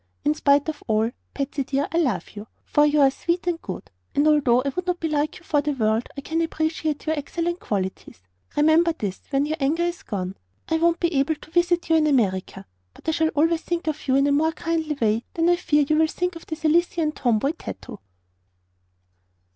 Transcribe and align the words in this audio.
"In 0.25 0.33
spite 0.33 0.67
of 0.67 0.81
all, 0.87 1.11
Patsy 1.35 1.63
dear, 1.63 1.87
I 1.91 1.99
love 1.99 2.31
you; 2.31 2.47
for 2.65 2.87
you 2.87 3.01
are 3.01 3.11
sweet 3.11 3.45
and 3.45 3.61
good, 3.61 3.91
and 4.15 4.27
although 4.27 4.63
I 4.63 4.69
would 4.69 4.87
not 4.87 4.99
be 4.99 5.07
like 5.07 5.37
you 5.37 5.43
for 5.43 5.61
the 5.61 5.73
world 5.73 6.07
I 6.17 6.21
can 6.21 6.41
appreciate 6.41 7.05
your 7.05 7.15
excellent 7.15 7.59
qualities. 7.59 8.23
Remember 8.57 8.93
this 8.93 9.21
when 9.29 9.45
your 9.45 9.57
anger 9.59 9.83
is 9.83 10.01
gone. 10.01 10.37
I 10.67 10.77
won't 10.77 10.99
be 10.99 11.13
able 11.13 11.35
to 11.35 11.51
visit 11.51 11.87
you 11.91 11.97
in 11.97 12.07
America, 12.07 12.65
but 12.95 13.07
I 13.07 13.11
shall 13.11 13.29
always 13.35 13.61
think 13.61 13.85
of 13.85 14.07
you 14.07 14.15
in 14.15 14.25
a 14.25 14.31
more 14.31 14.53
kindly 14.53 14.97
way 14.99 15.23
than 15.35 15.47
I 15.49 15.55
fear 15.55 15.85
you 15.87 15.95
will 15.97 16.07
think 16.07 16.35
of 16.35 16.47
the 16.47 16.55
Sicilian 16.55 17.11
tomboy, 17.11 17.51
TATO." 17.51 18.01